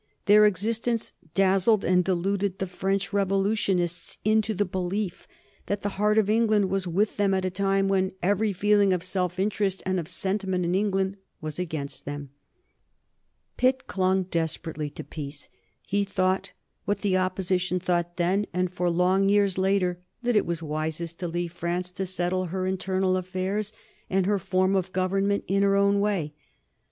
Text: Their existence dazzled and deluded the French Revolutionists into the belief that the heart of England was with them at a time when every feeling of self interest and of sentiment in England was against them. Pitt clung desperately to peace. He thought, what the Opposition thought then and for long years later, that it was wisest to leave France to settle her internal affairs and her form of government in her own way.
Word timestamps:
Their 0.25 0.47
existence 0.47 1.13
dazzled 1.35 1.85
and 1.85 2.03
deluded 2.03 2.57
the 2.57 2.65
French 2.65 3.13
Revolutionists 3.13 4.17
into 4.25 4.55
the 4.55 4.65
belief 4.65 5.27
that 5.67 5.81
the 5.83 5.89
heart 6.01 6.17
of 6.17 6.27
England 6.27 6.71
was 6.71 6.87
with 6.87 7.17
them 7.17 7.35
at 7.35 7.45
a 7.45 7.51
time 7.51 7.87
when 7.87 8.13
every 8.19 8.51
feeling 8.51 8.93
of 8.93 9.03
self 9.03 9.37
interest 9.37 9.83
and 9.85 9.99
of 9.99 10.09
sentiment 10.09 10.65
in 10.65 10.73
England 10.73 11.17
was 11.39 11.59
against 11.59 12.05
them. 12.05 12.31
Pitt 13.57 13.85
clung 13.85 14.23
desperately 14.23 14.89
to 14.89 15.03
peace. 15.03 15.49
He 15.85 16.03
thought, 16.03 16.51
what 16.85 17.01
the 17.01 17.15
Opposition 17.17 17.77
thought 17.77 18.17
then 18.17 18.47
and 18.51 18.71
for 18.73 18.89
long 18.89 19.29
years 19.29 19.55
later, 19.59 19.99
that 20.23 20.35
it 20.35 20.47
was 20.47 20.63
wisest 20.63 21.19
to 21.19 21.27
leave 21.27 21.53
France 21.53 21.91
to 21.91 22.07
settle 22.07 22.45
her 22.45 22.65
internal 22.65 23.17
affairs 23.17 23.71
and 24.09 24.25
her 24.25 24.39
form 24.39 24.75
of 24.75 24.93
government 24.93 25.43
in 25.47 25.61
her 25.61 25.75
own 25.75 25.99
way. 25.99 26.33